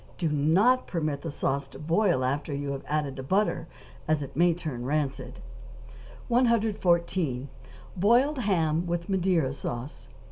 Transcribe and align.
Do 0.17 0.29
not 0.29 0.87
permit 0.87 1.21
the 1.21 1.29
sauce 1.29 1.67
to 1.67 1.77
boil 1.77 2.25
after 2.25 2.55
you 2.55 2.71
have 2.71 2.83
added 2.87 3.17
the 3.17 3.21
butter, 3.21 3.67
as 4.07 4.23
it 4.23 4.35
may 4.35 4.51
turn 4.55 4.83
rancid. 4.83 5.41
114. 6.27 7.47
=Boiled 7.95 8.39
Ham 8.39 8.87
with 8.87 9.09
Madeira 9.09 9.53
Sauce. 9.53 10.07